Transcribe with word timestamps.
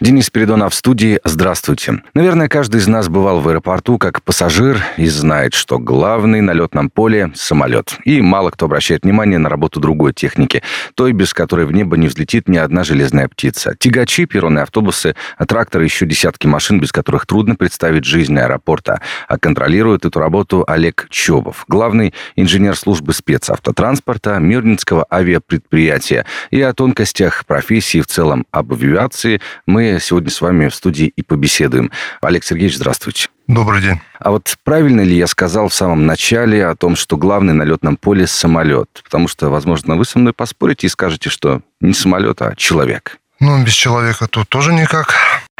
Денис 0.00 0.30
Передонов 0.30 0.72
в 0.72 0.76
студии. 0.76 1.20
Здравствуйте. 1.22 2.02
Наверное, 2.14 2.48
каждый 2.48 2.80
из 2.80 2.88
нас 2.88 3.08
бывал 3.08 3.40
в 3.40 3.48
аэропорту 3.48 3.98
как 3.98 4.22
пассажир 4.22 4.82
и 4.96 5.06
знает, 5.06 5.54
что 5.54 5.78
главный 5.78 6.40
на 6.40 6.52
летном 6.52 6.90
поле– 6.90 7.30
самолет. 7.34 7.98
И 8.04 8.20
мало 8.20 8.50
кто 8.50 8.66
обращает 8.66 9.04
внимание 9.04 9.38
на 9.38 9.48
работу 9.48 9.80
другой 9.80 10.12
техники, 10.12 10.62
той, 10.94 11.12
без 11.12 11.34
которой 11.34 11.66
в 11.66 11.72
небо 11.72 11.96
не 11.96 12.08
взлетит 12.08 12.48
ни 12.48 12.56
одна 12.56 12.82
железная 12.84 13.28
птица. 13.28 13.76
Тягачи, 13.78 14.24
перронные 14.24 14.62
автобусы, 14.62 15.14
а 15.36 15.46
тракторы, 15.46 15.84
еще 15.84 16.06
десятки 16.06 16.46
машин, 16.46 16.80
без 16.80 16.90
которых 16.90 17.26
трудно 17.26 17.54
представить 17.54 18.04
жизнь 18.04 18.36
аэропорта. 18.36 19.02
А 19.28 19.38
контролирует 19.38 20.04
эту 20.04 20.18
работу 20.18 20.64
Олег 20.66 21.06
Чобов, 21.10 21.64
главный 21.68 22.12
инженер 22.34 22.76
службы 22.76 23.12
спецавтотранспорта 23.12 24.38
Мирнинского 24.38 25.06
авиапредприятия. 25.12 26.24
И 26.50 26.60
о 26.60 26.72
тонкостях 26.72 27.44
профессии 27.44 28.00
в 28.00 28.06
целом 28.06 28.46
об 28.50 28.72
авиации 28.72 29.40
мы 29.66 29.91
сегодня 30.00 30.30
с 30.30 30.40
вами 30.40 30.68
в 30.68 30.74
студии 30.74 31.12
и 31.14 31.22
побеседуем. 31.22 31.90
Олег 32.20 32.44
Сергеевич, 32.44 32.76
здравствуйте. 32.76 33.28
Добрый 33.46 33.82
день. 33.82 34.00
А 34.18 34.30
вот 34.30 34.56
правильно 34.64 35.00
ли 35.00 35.16
я 35.16 35.26
сказал 35.26 35.68
в 35.68 35.74
самом 35.74 36.06
начале 36.06 36.66
о 36.66 36.76
том, 36.76 36.96
что 36.96 37.16
главный 37.16 37.52
на 37.52 37.64
летном 37.64 37.96
поле 37.96 38.26
самолет? 38.26 38.88
Потому 39.04 39.28
что, 39.28 39.50
возможно, 39.50 39.96
вы 39.96 40.04
со 40.04 40.18
мной 40.18 40.32
поспорите 40.32 40.86
и 40.86 40.90
скажете, 40.90 41.28
что 41.28 41.60
не 41.80 41.92
самолет, 41.92 42.40
а 42.40 42.54
человек. 42.56 43.18
Ну, 43.40 43.62
без 43.64 43.72
человека 43.72 44.28
тут 44.28 44.48
тоже 44.48 44.72
никак. 44.72 45.14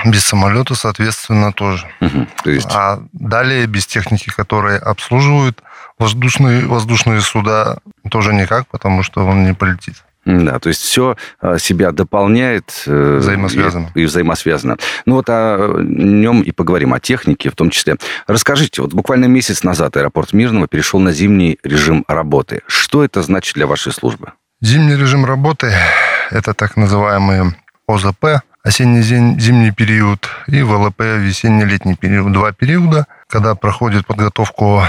Без 0.05 0.25
самолета, 0.25 0.77
соответственно, 0.77 1.53
тоже. 1.53 1.89
Угу, 2.01 2.27
то 2.45 2.51
есть... 2.51 2.69
А 2.71 3.03
далее 3.13 3.67
без 3.67 3.87
техники, 3.87 4.31
которые 4.31 4.79
обслуживают 4.79 5.61
воздушные, 5.99 6.67
воздушные 6.67 7.21
суда, 7.21 7.79
тоже 8.09 8.33
никак, 8.35 8.69
потому 8.69 9.03
что 9.03 9.27
он 9.27 9.45
не 9.45 9.55
полетит. 9.55 10.05
Да, 10.25 10.61
то 10.61 10.69
есть 10.69 10.83
все 10.83 11.17
а, 11.41 11.59
себя 11.59 11.91
дополняет. 11.91 12.85
Э, 12.87 13.17
взаимосвязано. 13.17 13.91
И, 13.95 14.03
и 14.03 14.05
взаимосвязано. 14.05 14.77
Ну 15.05 15.17
вот 15.17 15.29
о 15.29 15.81
нем 15.83 16.43
и 16.43 16.53
поговорим, 16.53 16.95
о 16.95 17.01
технике 17.01 17.51
в 17.51 17.57
том 17.57 17.71
числе. 17.71 17.97
Расскажите, 18.29 18.83
вот 18.83 18.95
буквально 18.95 19.25
месяц 19.25 19.65
назад 19.65 19.97
аэропорт 19.97 20.33
Мирного 20.33 20.69
перешел 20.69 21.01
на 21.01 21.13
зимний 21.13 21.59
режим 21.65 22.05
работы. 22.07 22.63
Что 22.67 23.05
это 23.05 23.23
значит 23.23 23.55
для 23.55 23.67
вашей 23.67 23.93
службы? 23.93 24.33
Зимний 24.61 24.95
режим 24.95 25.25
работы– 25.25 25.75
это 26.31 26.55
так 26.55 26.77
называемый 26.77 27.57
ОЗП, 27.89 28.43
осенне-зимний 28.63 29.73
период, 29.73 30.29
и 30.47 30.63
ВЛП, 30.63 31.01
весенне-летний 31.01 31.97
период. 31.97 32.33
Два 32.33 32.53
периода, 32.53 33.07
когда 33.29 33.57
проходит 33.57 34.07
подготовку 34.07 34.85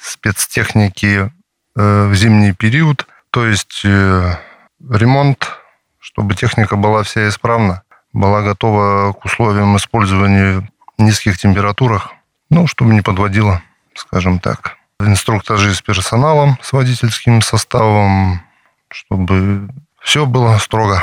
спецтехники 0.00 1.30
э, 1.76 2.06
в 2.08 2.14
зимний 2.14 2.54
период, 2.54 3.06
то 3.30 3.46
есть 3.46 3.82
э, 3.84 4.36
ремонт, 4.88 5.50
чтобы 5.98 6.34
техника 6.34 6.76
была 6.76 7.02
вся 7.02 7.28
исправна, 7.28 7.82
была 8.12 8.42
готова 8.42 9.12
к 9.12 9.24
условиям 9.24 9.76
использования 9.76 10.68
в 10.98 11.02
низких 11.02 11.38
температурах, 11.38 12.12
ну, 12.48 12.66
чтобы 12.66 12.94
не 12.94 13.02
подводила, 13.02 13.62
скажем 13.94 14.38
так. 14.38 14.76
Инструктажи 15.00 15.74
с 15.74 15.80
персоналом, 15.80 16.58
с 16.62 16.72
водительским 16.72 17.40
составом, 17.40 18.42
чтобы 18.88 19.68
все 20.02 20.26
было 20.26 20.58
строго. 20.58 21.00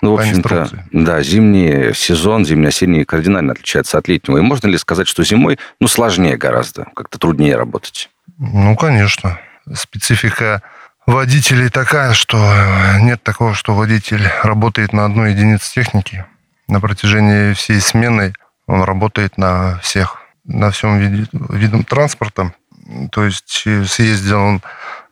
Ну, 0.00 0.16
в 0.16 0.20
общем-то, 0.20 0.68
да, 0.92 1.22
зимний 1.22 1.94
сезон, 1.94 2.44
зимний-осенний 2.44 3.04
кардинально 3.04 3.52
отличается 3.52 3.98
от 3.98 4.08
летнего. 4.08 4.38
И 4.38 4.42
можно 4.42 4.68
ли 4.68 4.78
сказать, 4.78 5.08
что 5.08 5.24
зимой, 5.24 5.58
ну, 5.80 5.88
сложнее 5.88 6.36
гораздо, 6.36 6.86
как-то 6.94 7.18
труднее 7.18 7.56
работать? 7.56 8.10
Ну, 8.38 8.76
конечно. 8.76 9.38
Специфика 9.72 10.62
водителей 11.06 11.68
такая, 11.68 12.12
что 12.12 12.38
нет 13.00 13.22
такого, 13.22 13.54
что 13.54 13.74
водитель 13.74 14.28
работает 14.42 14.92
на 14.92 15.04
одной 15.04 15.32
единице 15.32 15.72
техники. 15.72 16.24
На 16.68 16.80
протяжении 16.80 17.52
всей 17.52 17.80
смены 17.80 18.32
он 18.66 18.82
работает 18.82 19.36
на 19.38 19.78
всех, 19.78 20.18
на 20.44 20.70
всем 20.70 20.98
виде, 20.98 21.28
видом 21.50 21.84
транспорта. 21.84 22.54
То 23.12 23.24
есть 23.24 23.66
съездил 23.86 24.40
он, 24.40 24.62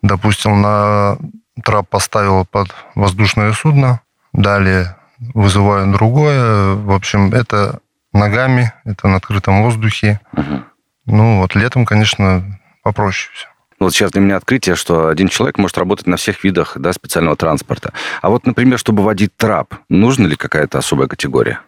допустим, 0.03 0.61
на 0.61 1.19
трап 1.63 1.89
поставил 1.89 2.45
под 2.45 2.75
воздушное 2.95 3.53
судно, 3.53 4.01
далее 4.33 4.97
вызываю 5.35 5.93
другое. 5.93 6.75
В 6.75 6.93
общем, 6.93 7.33
это 7.33 7.81
ногами, 8.13 8.73
это 8.85 9.09
на 9.09 9.17
открытом 9.17 9.63
воздухе. 9.63 10.21
Угу. 10.33 10.65
Ну, 11.07 11.41
вот 11.41 11.55
летом, 11.55 11.85
конечно, 11.85 12.61
попроще 12.83 13.31
все. 13.35 13.47
Вот 13.83 13.93
сейчас 13.93 14.13
для 14.13 14.21
меня 14.21 14.37
открытие, 14.37 14.77
что 14.77 15.09
один 15.09 15.29
человек 15.29 15.59
может 15.59 15.77
работать 15.77 16.07
на 16.07 16.17
всех 16.17 16.45
видах 16.45 16.77
да, 16.77 16.93
специального 16.93 17.35
транспорта. 17.35 17.93
А 18.21 18.29
вот, 18.29 18.47
например, 18.47 18.79
чтобы 18.79 19.03
водить 19.03 19.37
трап, 19.37 19.75
нужна 19.89 20.29
ли 20.29 20.37
какая-то 20.37 20.79
особая 20.79 21.09
категория? 21.09 21.59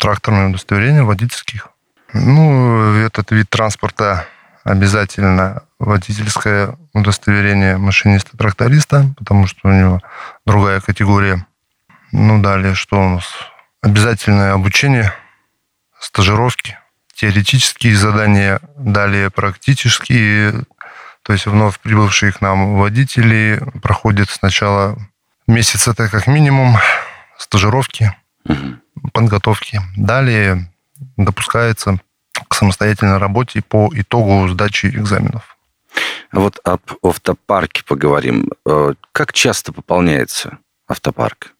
Тракторное 0.00 0.48
удостоверение 0.48 1.04
водительских. 1.04 1.68
Ну, 2.12 2.96
этот 2.96 3.30
вид 3.30 3.48
транспорта 3.48 4.26
обязательно 4.64 5.62
водительское 5.78 6.76
удостоверение 6.92 7.78
машиниста-тракториста, 7.78 9.14
потому 9.16 9.46
что 9.46 9.68
у 9.68 9.72
него 9.72 10.02
другая 10.44 10.80
категория. 10.80 11.46
Ну, 12.10 12.42
далее, 12.42 12.74
что 12.74 13.00
у 13.00 13.08
нас? 13.10 13.24
Обязательное 13.80 14.54
обучение, 14.54 15.12
стажировки, 16.00 16.78
теоретические 17.14 17.94
задания, 17.94 18.60
далее 18.76 19.30
практические 19.30 20.64
то 21.22 21.32
есть 21.32 21.46
вновь 21.46 21.78
прибывшие 21.78 22.32
к 22.32 22.40
нам 22.40 22.76
водители 22.78 23.62
проходят 23.82 24.28
сначала 24.28 24.98
месяц 25.46 25.86
это 25.88 26.08
как 26.08 26.26
минимум 26.26 26.76
стажировки, 27.38 28.14
угу. 28.44 28.76
подготовки. 29.12 29.80
Далее 29.96 30.72
допускается 31.16 31.98
к 32.48 32.54
самостоятельной 32.54 33.18
работе 33.18 33.62
по 33.62 33.90
итогу 33.94 34.48
сдачи 34.48 34.86
экзаменов. 34.86 35.56
Вот 36.32 36.58
об 36.64 36.80
автопарке 37.02 37.84
поговорим. 37.84 38.50
Э, 38.66 38.94
как 39.12 39.32
часто 39.32 39.72
пополняется 39.72 40.58
автопарк? 40.88 41.52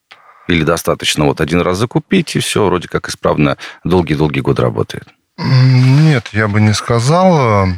Или 0.48 0.64
достаточно 0.64 1.24
вот 1.24 1.40
один 1.40 1.60
раз 1.60 1.78
закупить, 1.78 2.34
и 2.34 2.40
все, 2.40 2.66
вроде 2.66 2.88
как 2.88 3.08
исправно 3.08 3.58
долгие-долгие 3.84 4.40
годы 4.40 4.62
работает? 4.62 5.08
Нет, 5.36 6.28
я 6.32 6.48
бы 6.48 6.60
не 6.60 6.72
сказал 6.72 7.68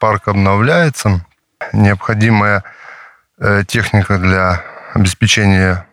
парк 0.00 0.26
обновляется, 0.26 1.24
необходимая 1.72 2.64
э, 3.38 3.62
техника 3.64 4.18
для 4.18 4.64
обеспечения 4.94 5.86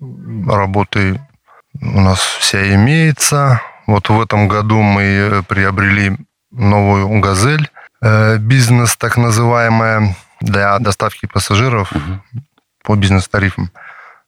работы 0.00 1.20
у 1.80 2.00
нас 2.00 2.18
вся 2.18 2.74
имеется. 2.74 3.60
Вот 3.86 4.08
в 4.08 4.20
этом 4.20 4.48
году 4.48 4.80
мы 4.80 5.02
э, 5.02 5.42
приобрели 5.46 6.16
новую 6.50 7.20
«Газель», 7.20 7.70
э, 8.02 8.38
бизнес 8.38 8.96
так 8.96 9.16
называемая, 9.16 10.16
для 10.40 10.78
доставки 10.78 11.26
пассажиров 11.26 11.92
угу. 11.92 12.22
по 12.82 12.96
бизнес-тарифам 12.96 13.70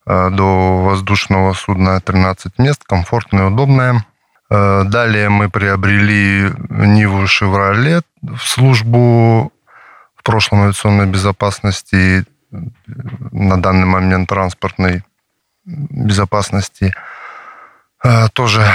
до 0.05 0.83
воздушного 0.83 1.55
судна 1.55 1.99
13 2.01 2.59
мест, 2.59 2.83
комфортная, 2.85 3.47
удобная. 3.47 4.05
Э, 4.53 4.85
далее 4.85 5.31
мы 5.31 5.49
приобрели 5.49 6.53
Ниву 6.69 7.27
«Шевролет» 7.27 8.05
в 8.23 8.41
службу 8.41 9.53
в 10.15 10.23
прошлом 10.23 10.63
авиационной 10.63 11.07
безопасности, 11.07 12.25
на 12.51 13.61
данный 13.61 13.87
момент 13.87 14.29
транспортной 14.29 15.03
безопасности. 15.65 16.95
Э, 18.05 18.29
тоже 18.33 18.67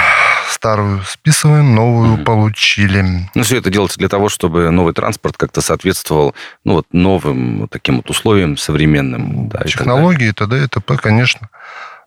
старую 0.50 1.04
списываем, 1.04 1.76
новую 1.76 2.18
mm 2.18 2.24
получили. 2.24 3.30
Ну, 3.36 3.44
все 3.44 3.58
это 3.58 3.70
делается 3.70 4.00
для 4.00 4.10
того, 4.10 4.30
чтобы 4.30 4.72
новый 4.72 4.94
транспорт 4.94 5.38
как-то 5.38 5.62
соответствовал 5.62 6.34
ну, 6.64 6.76
вот, 6.76 6.88
новым 6.92 7.68
таким 7.68 7.98
вот 7.98 8.10
условиям 8.10 8.58
современным. 8.58 9.50
Да, 9.50 9.64
Технологии, 9.64 10.30
и 10.30 10.32
т.д. 10.32 10.64
и 10.64 10.68
т.п., 10.68 10.98
конечно. 10.98 11.50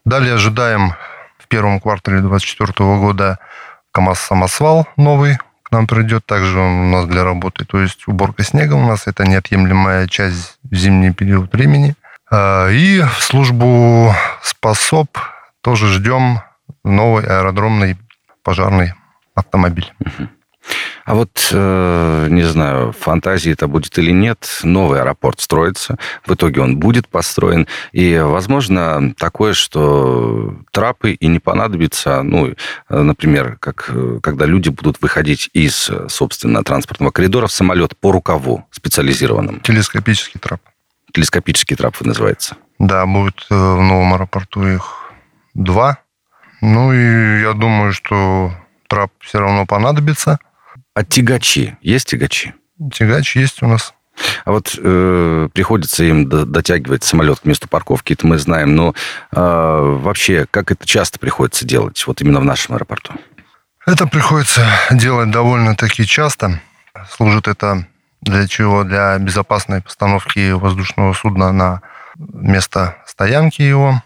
Далее 0.05 0.35
ожидаем 0.35 0.95
первом 1.51 1.81
квартале 1.81 2.21
2024 2.21 2.99
года 2.99 3.39
КАМАЗ-самосвал 3.93 4.87
новый 4.97 5.37
нам 5.71 5.87
придет. 5.87 6.27
Также 6.27 6.59
он 6.59 6.73
у 6.73 6.91
нас 6.91 7.07
для 7.07 7.25
работы. 7.25 7.65
То 7.65 7.81
есть 7.81 8.07
уборка 8.07 8.43
снега 8.43 8.75
у 8.75 8.87
нас 8.87 9.07
это 9.07 9.25
неотъемлемая 9.25 10.07
часть 10.07 10.59
в 10.63 10.75
зимний 10.75 11.13
период 11.13 11.53
времени. 11.53 11.95
А, 12.31 12.69
и 12.69 13.01
в 13.01 13.23
службу 13.23 14.15
способ 14.43 15.09
тоже 15.63 15.89
ждем 15.89 16.41
новый 16.85 17.25
аэродромный 17.25 17.97
пожарный 18.43 18.95
автомобиль. 19.35 19.93
А 21.11 21.15
вот, 21.15 21.49
э, 21.51 22.29
не 22.31 22.45
знаю, 22.45 22.93
фантазии 22.93 23.51
это 23.51 23.67
будет 23.67 23.99
или 23.99 24.13
нет, 24.13 24.61
новый 24.63 25.01
аэропорт 25.01 25.41
строится, 25.41 25.99
в 26.25 26.33
итоге 26.33 26.61
он 26.61 26.77
будет 26.77 27.09
построен, 27.09 27.67
и, 27.91 28.17
возможно, 28.25 29.13
такое, 29.19 29.53
что 29.53 30.55
трапы 30.71 31.15
и 31.15 31.27
не 31.27 31.41
понадобится, 31.41 32.23
ну, 32.23 32.55
например, 32.89 33.57
как, 33.59 33.91
когда 34.23 34.47
люди 34.47 34.69
будут 34.69 35.03
выходить 35.03 35.51
из, 35.53 35.91
собственно, 36.07 36.63
транспортного 36.63 37.11
коридора 37.11 37.49
в 37.49 37.53
самолет 37.53 37.97
по 37.97 38.13
рукаву 38.13 38.65
специализированным. 38.71 39.59
Телескопический 39.63 40.39
трап. 40.39 40.61
Телескопический 41.13 41.75
трап 41.75 42.01
называется. 42.03 42.57
Да, 42.79 43.05
будет 43.05 43.47
э, 43.51 43.55
в 43.57 43.83
новом 43.83 44.15
аэропорту 44.15 44.65
их 44.65 45.11
два. 45.55 45.99
Ну 46.61 46.93
и 46.93 47.41
я 47.41 47.53
думаю, 47.55 47.93
что 47.93 48.53
трап 48.87 49.11
все 49.19 49.41
равно 49.41 49.67
понадобится. 49.67 50.39
А 50.95 51.05
тягачи? 51.05 51.77
Есть 51.83 52.09
тягачи? 52.09 52.55
Тягач 52.93 53.37
есть 53.37 53.63
у 53.63 53.67
нас. 53.67 53.95
А 54.45 54.51
вот 54.51 54.75
э, 54.77 55.49
приходится 55.53 56.05
им 56.05 56.29
дотягивать 56.29 57.05
самолет 57.05 57.41
к 57.41 57.45
месту 57.45 57.69
парковки, 57.69 58.13
это 58.13 58.27
мы 58.27 58.39
знаем, 58.39 58.75
но 58.75 58.95
э, 59.33 59.41
вообще, 59.41 60.47
как 60.51 60.73
это 60.73 60.87
часто 60.87 61.19
приходится 61.19 61.65
делать, 61.65 62.07
вот 62.07 62.21
именно 62.21 62.41
в 62.41 62.45
нашем 62.45 62.75
аэропорту? 62.75 63.15
Это 63.87 64.07
приходится 64.07 64.67
делать 64.91 65.31
довольно-таки 65.31 66.05
часто. 66.05 66.61
Служит 67.09 67.49
это 67.49 67.87
для 68.21 68.47
чего? 68.47 68.85
Для 68.85 69.19
безопасной 69.19 69.81
постановки 69.81 70.53
воздушного 70.53 71.13
судна 71.15 71.53
на 71.53 71.83
место 72.17 72.97
стоянки 73.07 73.63
его. 73.63 74.03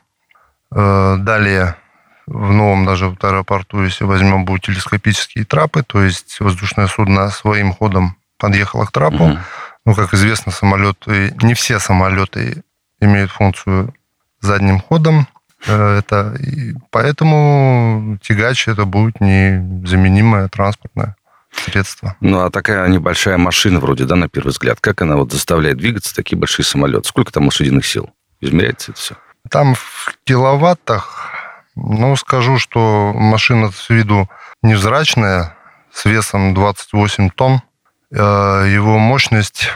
Э, 0.71 1.17
далее 1.19 1.77
в 2.27 2.53
новом 2.53 2.87
даже 2.87 3.09
в 3.09 3.23
аэропорту, 3.23 3.83
если 3.83 4.05
возьмем, 4.05 4.45
будут 4.45 4.65
телескопические 4.65 5.45
трапы, 5.45 5.83
то 5.83 6.03
есть 6.03 6.41
воздушное 6.41 6.87
судно 6.87 7.31
своим 7.31 7.73
ходом 7.73 8.17
подъехало 8.39 8.85
к 8.85 8.93
трапу. 8.93 9.25
Угу. 9.25 9.39
Ну, 9.87 9.95
как 9.95 10.15
известно, 10.15 10.51
самолеты, 10.51 11.35
не 11.43 11.55
все 11.55 11.79
самолеты 11.79 12.63
имеют 13.01 13.31
функцию 13.31 13.95
задним 14.41 14.81
ходом. 14.81 15.29
Э, 15.67 15.99
это, 15.99 16.35
и 16.41 16.75
поэтому 16.91 18.19
тягач 18.23 18.69
это 18.69 18.85
будет 18.85 19.21
незаменимое 19.21 20.49
транспортное 20.49 21.17
средство. 21.53 22.17
Ну, 22.21 22.41
а 22.41 22.51
такая 22.51 22.89
небольшая 22.89 23.37
машина 23.37 23.81
вроде, 23.81 24.05
да, 24.05 24.17
на 24.17 24.29
первый 24.29 24.51
взгляд, 24.51 24.81
как 24.81 25.03
она 25.03 25.17
вот 25.17 25.33
заставляет 25.33 25.79
двигаться 25.79 26.15
такие 26.15 26.39
большие 26.39 26.65
самолеты? 26.65 27.09
Сколько 27.09 27.33
там 27.33 27.45
лошадиных 27.45 27.87
сил? 27.87 28.11
Измеряется 28.41 28.93
это 28.93 29.01
все? 29.01 29.15
Там 29.51 29.75
в 29.75 30.15
киловаттах, 30.25 31.44
ну, 31.77 32.17
скажу, 32.17 32.59
что 32.59 33.13
машина 33.15 33.71
с 33.71 33.91
виду 33.91 34.29
невзрачная, 34.63 35.57
с 35.93 36.05
весом 36.05 36.55
28 36.55 37.31
тонн. 37.31 37.63
Э, 38.11 38.67
его 38.69 38.99
мощность 38.99 39.69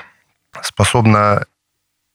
способна, 0.63 1.47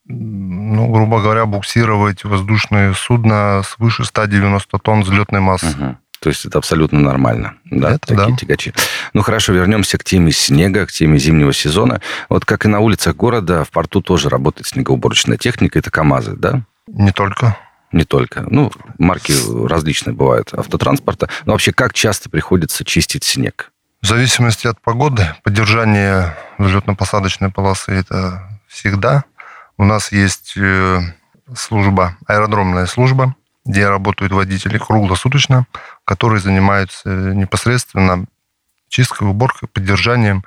ну, 0.06 0.92
грубо 0.92 1.22
говоря, 1.22 1.46
буксировать 1.46 2.24
воздушные 2.24 2.94
судна 2.94 3.62
свыше 3.64 4.06
190 4.06 4.78
тонн 4.80 5.02
взлетной 5.02 5.42
массы. 5.42 5.68
Угу. 5.68 5.98
То 6.24 6.30
есть 6.30 6.46
это 6.46 6.58
абсолютно 6.58 7.02
нормально. 7.02 7.56
Да, 7.66 7.92
это 7.96 8.08
такие 8.08 8.30
да. 8.30 8.36
тягачи. 8.38 8.74
Ну 9.14 9.22
хорошо, 9.22 9.52
вернемся 9.52 9.98
к 9.98 10.06
теме 10.06 10.32
снега, 10.32 10.86
к 10.86 10.92
теме 10.94 11.20
зимнего 11.20 11.52
сезона. 11.52 12.00
Вот 12.30 12.46
как 12.46 12.66
и 12.66 12.70
на 12.70 12.80
улицах 12.80 13.18
города, 13.18 13.66
в 13.66 13.72
порту 13.72 14.02
тоже 14.02 14.30
работает 14.30 14.68
снегоуборочная 14.68 15.38
техника, 15.38 15.80
это 15.80 15.92
КАМАЗы, 15.92 16.38
да? 16.38 16.62
Не 16.88 17.12
только. 17.12 17.58
Не 17.94 18.06
только. 18.06 18.42
Ну, 18.50 18.72
марки 18.98 19.34
различные 19.68 20.16
бывают 20.16 20.54
автотранспорта. 20.54 21.30
Но 21.46 21.54
вообще, 21.54 21.72
как 21.72 21.94
часто 21.94 22.30
приходится 22.30 22.84
чистить 22.84 23.24
снег? 23.24 23.72
В 24.02 24.08
зависимости 24.08 24.68
от 24.68 24.82
погоды, 24.82 25.34
поддержание 25.44 26.36
взлетно-посадочной 26.58 27.52
полосы– 27.52 27.92
это 27.94 28.60
всегда. 28.68 29.24
У 29.78 29.86
нас 29.86 30.12
есть 30.12 30.58
э, 30.58 31.00
служба, 31.56 32.18
аэродромная 32.26 32.88
служба, 32.88 33.36
где 33.64 33.88
работают 33.88 34.34
водители 34.34 34.78
круглосуточно, 34.78 35.68
которые 36.04 36.42
занимаются 36.42 37.10
непосредственно 37.10 38.26
чисткой, 38.90 39.30
уборкой, 39.30 39.70
поддержанием 39.70 40.44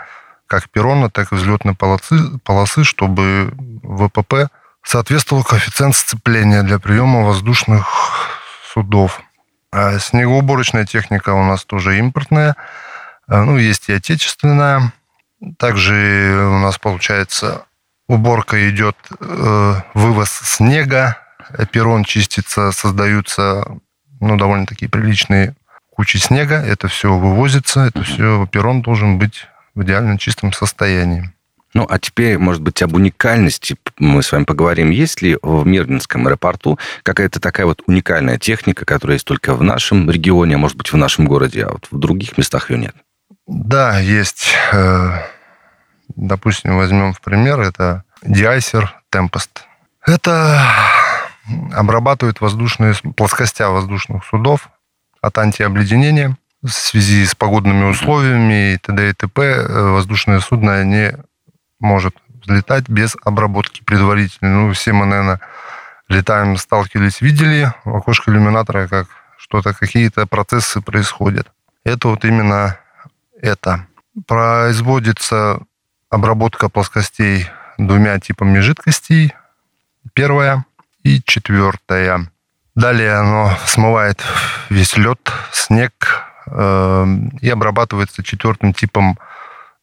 как 0.47 0.69
перрона, 0.69 1.11
так 1.11 1.33
и 1.33 1.37
взлетной 1.37 1.75
полосы, 1.75 2.39
полосы 2.45 2.85
чтобы 2.85 3.53
ВПП 3.83 4.51
соответствовал 4.87 5.43
коэффициент 5.43 5.97
сцепления 5.97 6.63
для 6.63 6.79
приема 6.79 7.23
воздушных 7.23 7.87
судов. 8.73 9.21
А 9.73 9.99
снегоуборочная 9.99 10.87
техника 10.87 11.35
у 11.35 11.45
нас 11.45 11.65
тоже 11.65 11.99
импортная. 11.99 12.57
А, 13.27 13.45
ну, 13.45 13.59
есть 13.59 13.89
и 13.89 13.93
отечественная. 13.93 14.93
Также 15.59 16.49
у 16.51 16.59
нас, 16.59 16.79
получается, 16.79 17.67
уборка 18.07 18.71
идет, 18.71 18.97
э, 19.21 19.75
вывоз 19.95 20.31
снега, 20.31 21.19
перрон 21.73 22.05
чистится, 22.05 22.73
создаются 22.73 23.67
ну, 24.21 24.37
довольно 24.37 24.67
такие 24.67 24.89
приличные 24.89 25.55
кучи 25.91 26.17
снега, 26.17 26.57
это 26.57 26.89
все 26.89 27.15
вывозится, 27.15 27.87
это 27.87 28.03
все, 28.03 28.47
перрон 28.47 28.83
должен 28.83 29.19
быть 29.19 29.47
в 29.75 29.83
идеально 29.83 30.19
чистом 30.19 30.53
состоянии. 30.53 31.33
Ну, 31.75 31.87
а 31.89 31.99
теперь, 31.99 32.39
может 32.39 32.63
быть, 32.63 32.81
об 32.83 32.95
уникальности 32.95 33.77
мы 33.99 34.23
с 34.23 34.33
вами 34.33 34.45
поговорим. 34.45 34.91
Есть 34.91 35.23
ли 35.23 35.39
в 35.43 35.67
Мирнинском 35.67 36.27
аэропорту 36.27 36.79
какая-то 37.03 37.41
такая 37.41 37.67
вот 37.67 37.83
уникальная 37.87 38.39
техника, 38.39 38.85
которая 38.85 39.17
есть 39.17 39.27
только 39.27 39.55
в 39.55 39.63
нашем 39.63 40.11
регионе, 40.11 40.57
а 40.57 40.59
может 40.59 40.77
быть, 40.77 40.93
в 40.93 40.97
нашем 40.97 41.27
городе, 41.27 41.65
а 41.65 41.73
вот 41.73 41.89
в 41.91 41.99
других 41.99 42.37
местах 42.39 42.71
ее 42.71 42.79
нет? 42.79 42.95
Да, 43.47 43.99
есть. 44.01 44.55
Э, 44.73 45.21
допустим, 46.09 46.77
возьмем 46.77 47.13
в 47.13 47.21
пример, 47.21 47.61
это 47.61 48.05
Диайсер 48.23 48.95
Tempest. 49.13 49.51
Это 50.05 50.63
обрабатывает 51.73 52.41
воздушные, 52.41 52.95
плоскостя 53.17 53.71
воздушных 53.71 54.25
судов 54.25 54.69
от 55.21 55.39
антиобледенения. 55.39 56.37
В 56.63 56.71
связи 56.71 57.25
с 57.25 57.35
погодными 57.35 57.85
условиями 57.85 58.75
и 58.75 58.79
т.д. 58.79 59.11
и 59.11 59.13
т.п. 59.13 59.43
Э, 59.43 59.91
воздушное 59.91 60.41
судно 60.41 60.83
не 60.85 61.17
может 61.79 62.17
взлетать 62.47 62.89
без 62.89 63.17
обработки 63.25 63.83
предварительной. 63.83 64.53
Ну, 64.53 64.73
все 64.73 64.93
мы, 64.93 65.07
наверное, 65.07 65.41
летаем, 66.09 66.57
сталкивались, 66.57 67.21
видели 67.21 67.73
в 67.85 67.97
окошко 67.97 68.31
иллюминатора, 68.31 68.87
как 68.87 69.09
что-то, 69.39 69.75
какие-то 69.75 70.27
процессы 70.27 70.81
происходят. 70.81 71.51
Это 71.85 72.09
вот 72.09 72.25
именно 72.25 72.79
это. 73.41 73.87
Производится 74.27 75.61
обработка 76.09 76.69
плоскостей 76.69 77.49
двумя 77.79 78.19
типами 78.19 78.61
жидкостей. 78.61 79.35
Первая 80.15 80.65
и 81.03 81.21
четвертая. 81.23 82.31
Далее 82.75 83.15
оно 83.15 83.57
смывает 83.67 84.23
весь 84.71 84.97
лед, 84.97 85.33
снег 85.53 86.25
э, 86.47 87.07
и 87.41 87.49
обрабатывается 87.51 88.23
четвертым 88.23 88.73
типом 88.73 89.19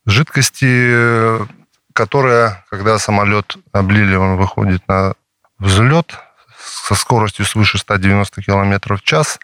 жидкости, 0.05 1.46
которая, 1.93 2.65
когда 2.69 3.00
самолет 3.00 3.57
облили, 3.71 4.15
он 4.15 4.38
выходит 4.38 4.88
на 4.88 5.13
взлет 5.59 6.17
со 6.59 6.95
скоростью 6.95 7.45
свыше 7.45 7.77
190 7.77 8.41
км 8.41 8.95
в 8.95 9.01
час. 9.03 9.39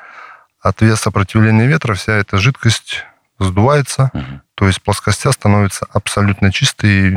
От 0.62 0.82
веса 0.82 1.04
сопротивления 1.04 1.68
ветра 1.68 1.94
вся 1.94 2.14
эта 2.14 2.38
жидкость 2.38 3.06
сдувается, 3.40 4.12
угу. 4.14 4.42
то 4.56 4.68
есть 4.68 4.82
плоскостя 4.82 5.32
становится 5.32 5.88
абсолютно 5.94 6.52
чистой, 6.52 7.12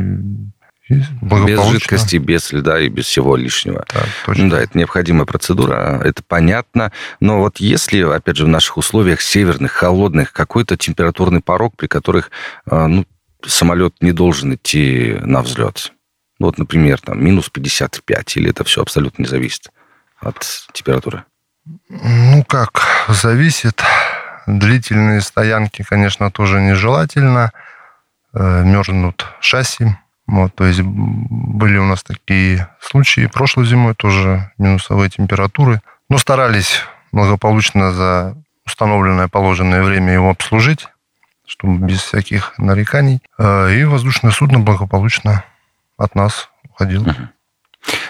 без 0.89 1.65
жидкости, 1.69 2.17
без 2.17 2.51
льда 2.51 2.79
и 2.79 2.89
без 2.89 3.05
всего 3.05 3.35
лишнего. 3.35 3.85
Да, 3.93 4.01
точно. 4.25 4.49
да, 4.49 4.61
это 4.61 4.77
необходимая 4.77 5.25
процедура, 5.25 6.01
это 6.03 6.21
понятно. 6.23 6.91
Но 7.19 7.39
вот 7.39 7.57
если, 7.57 8.01
опять 8.01 8.37
же, 8.37 8.45
в 8.45 8.49
наших 8.49 8.77
условиях 8.77 9.21
северных, 9.21 9.71
холодных, 9.71 10.33
какой-то 10.33 10.77
температурный 10.77 11.41
порог, 11.41 11.75
при 11.77 11.87
которых 11.87 12.31
а, 12.65 12.87
ну, 12.87 13.05
самолет 13.45 13.95
не 14.01 14.11
должен 14.11 14.55
идти 14.55 15.17
на 15.21 15.41
взлет. 15.41 15.93
Вот, 16.39 16.57
например, 16.57 16.99
там 16.99 17.23
минус 17.23 17.49
55, 17.49 18.37
или 18.37 18.49
это 18.49 18.63
все 18.63 18.81
абсолютно 18.81 19.23
не 19.23 19.27
зависит 19.27 19.69
от 20.19 20.45
температуры? 20.73 21.23
Ну 21.89 22.43
как, 22.43 22.83
зависит. 23.07 23.81
Длительные 24.45 25.21
стоянки, 25.21 25.83
конечно, 25.87 26.29
тоже 26.31 26.59
нежелательно. 26.59 27.51
Э, 28.33 28.63
Мерзнут 28.63 29.27
шасси, 29.39 29.95
вот, 30.25 30.55
то 30.55 30.65
есть 30.65 30.81
были 30.81 31.77
у 31.77 31.85
нас 31.85 32.03
такие 32.03 32.67
случаи 32.79 33.27
прошлой 33.27 33.65
зимой, 33.65 33.93
тоже 33.93 34.51
минусовые 34.57 35.09
температуры. 35.09 35.81
Но 36.09 36.17
старались 36.17 36.81
благополучно 37.11 37.91
за 37.91 38.35
установленное 38.65 39.27
положенное 39.27 39.83
время 39.83 40.13
его 40.13 40.29
обслужить, 40.29 40.87
чтобы 41.45 41.85
без 41.85 42.01
всяких 42.01 42.57
нареканий. 42.57 43.21
А, 43.37 43.69
и 43.69 43.83
воздушное 43.83 44.31
судно 44.31 44.59
благополучно 44.59 45.43
от 45.97 46.15
нас 46.15 46.49
уходило. 46.69 47.15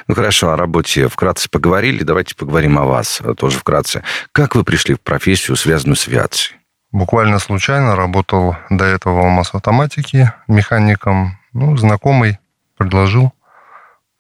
Ну 0.07 0.15
хорошо, 0.15 0.51
о 0.51 0.57
работе 0.57 1.07
вкратце 1.07 1.49
поговорили. 1.49 2.03
Давайте 2.03 2.35
поговорим 2.35 2.77
о 2.77 2.85
вас 2.85 3.21
тоже 3.37 3.57
вкратце. 3.57 4.03
Как 4.31 4.55
вы 4.55 4.63
пришли 4.63 4.95
в 4.95 5.01
профессию, 5.01 5.55
связанную 5.55 5.95
с 5.95 6.07
авиацией? 6.07 6.59
Буквально 6.91 7.39
случайно 7.39 7.95
работал 7.95 8.55
до 8.69 8.85
этого 8.85 9.21
в 9.21 9.31
массоавтоматике 9.31 10.33
механиком. 10.47 11.39
Ну, 11.53 11.75
знакомый 11.75 12.39
предложил, 12.77 13.33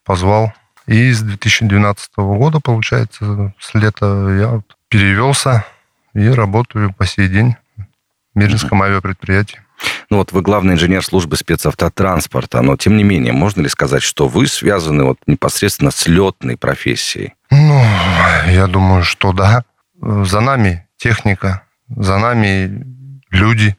позвал. 0.03 0.53
И 0.87 1.11
с 1.11 1.21
2012 1.21 2.11
года, 2.17 2.59
получается, 2.59 3.53
с 3.59 3.73
лета 3.73 4.05
я 4.29 4.61
перевелся 4.89 5.65
и 6.13 6.27
работаю 6.27 6.93
по 6.93 7.05
сей 7.05 7.27
день 7.27 7.55
в 8.33 8.39
Мирнинском 8.39 8.81
авиапредприятии. 8.81 9.59
Ну 10.09 10.17
вот 10.17 10.31
вы 10.31 10.41
главный 10.41 10.75
инженер 10.75 11.03
службы 11.03 11.35
спецавтотранспорта, 11.35 12.61
но 12.61 12.77
тем 12.77 12.95
не 12.97 13.03
менее, 13.03 13.33
можно 13.33 13.61
ли 13.61 13.69
сказать, 13.69 14.03
что 14.03 14.27
вы 14.27 14.47
связаны 14.47 15.03
вот 15.03 15.17
непосредственно 15.27 15.91
с 15.91 16.07
летной 16.07 16.57
профессией? 16.57 17.33
Ну, 17.51 17.81
я 18.47 18.67
думаю, 18.67 19.03
что 19.03 19.33
да. 19.33 19.63
За 19.99 20.39
нами 20.39 20.87
техника, 20.97 21.63
за 21.89 22.17
нами 22.17 22.85
люди. 23.29 23.75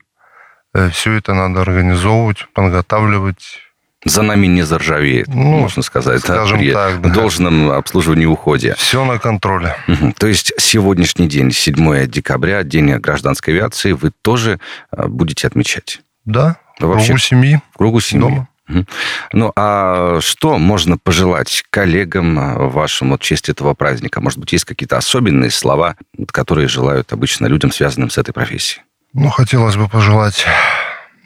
Э, 0.75 0.91
Все 0.91 1.13
это 1.13 1.35
надо 1.35 1.61
организовывать, 1.61 2.47
подготавливать. 2.53 3.61
За 4.05 4.23
нами 4.23 4.47
не 4.47 4.63
заржавеет, 4.63 5.29
ну, 5.29 5.59
можно 5.61 5.83
сказать, 5.83 6.21
скажем 6.21 6.59
да, 6.59 6.63
при 6.65 6.73
так, 6.73 7.01
да. 7.01 7.09
должном 7.09 7.71
обслуживании 7.71 8.25
и 8.25 8.27
уходе. 8.27 8.75
Все 8.77 9.05
на 9.05 9.19
контроле. 9.19 9.77
Мгм. 9.87 10.13
То 10.13 10.27
есть 10.27 10.53
сегодняшний 10.59 11.27
день, 11.27 11.51
7 11.51 12.07
декабря, 12.07 12.63
День 12.65 12.97
гражданской 12.99 13.55
авиации, 13.55 13.93
вы 13.93 14.13
тоже 14.23 14.61
а, 14.91 15.09
будете 15.09 15.47
отмечать 15.47 16.01
Да, 16.25 16.57
Да 16.79 16.87
в 16.87 16.91
вообще- 16.91 17.07
кругу 17.09 17.19
семьи. 17.19 17.61
в 17.73 17.79
кругу 17.79 18.01
семьи? 18.01 18.23
Дома. 18.29 18.49
Мгм. 18.67 18.87
Ну, 19.35 19.53
а 19.57 20.19
что 20.21 20.59
можно 20.59 20.97
пожелать 20.99 21.65
коллегам 21.71 22.39
а, 22.39 22.55
вашим 22.69 23.11
вот 23.11 23.23
в 23.23 23.25
честь 23.25 23.49
этого 23.49 23.75
праздника? 23.75 24.21
Может 24.21 24.39
быть, 24.39 24.53
есть 24.53 24.65
какие-то 24.65 24.97
особенные 24.99 25.51
слова, 25.51 25.97
которые 26.31 26.69
желают 26.69 27.13
обычно 27.13 27.47
людям, 27.47 27.71
связанным 27.73 28.11
с 28.11 28.19
этой 28.19 28.33
профессией? 28.33 28.83
Ну, 29.15 29.29
хотелось 29.31 29.77
бы 29.77 29.89
пожелать, 29.89 30.45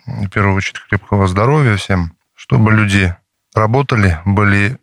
в 0.06 0.28
первую 0.28 0.56
очередь, 0.56 0.76
крепкого 0.90 1.26
здоровья 1.26 1.76
всем, 1.76 2.12
чтобы 2.48 2.72
люди 2.72 3.14
работали, 3.54 4.18
были 4.24 4.78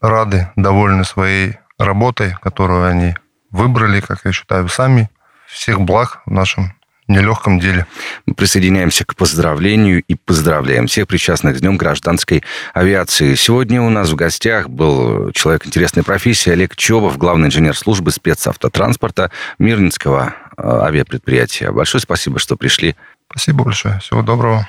рады, 0.00 0.48
довольны 0.54 1.04
своей 1.04 1.56
работой, 1.76 2.36
которую 2.40 2.86
они 2.86 3.16
выбрали, 3.50 4.00
как 4.00 4.20
я 4.24 4.32
считаю, 4.32 4.68
сами. 4.68 5.10
Всех 5.48 5.80
благ 5.80 6.22
в 6.24 6.30
нашем 6.30 6.72
нелегком 7.08 7.58
деле. 7.58 7.86
Мы 8.26 8.34
присоединяемся 8.34 9.04
к 9.04 9.16
поздравлению 9.16 10.04
и 10.06 10.14
поздравляем 10.14 10.86
всех 10.86 11.08
причастных 11.08 11.56
с 11.56 11.60
Днем 11.60 11.76
гражданской 11.76 12.44
авиации. 12.74 13.34
Сегодня 13.34 13.82
у 13.82 13.90
нас 13.90 14.10
в 14.10 14.14
гостях 14.14 14.68
был 14.68 15.32
человек 15.32 15.66
интересной 15.66 16.04
профессии 16.04 16.50
Олег 16.50 16.76
Чобов, 16.76 17.18
главный 17.18 17.48
инженер 17.48 17.76
службы 17.76 18.12
спецавтотранспорта 18.12 19.32
Мирнинского 19.58 20.36
э, 20.56 20.62
авиапредприятия. 20.62 21.72
Большое 21.72 22.00
спасибо, 22.00 22.38
что 22.38 22.56
пришли. 22.56 22.94
Спасибо 23.28 23.64
большое. 23.64 23.98
Всего 23.98 24.22
доброго. 24.22 24.68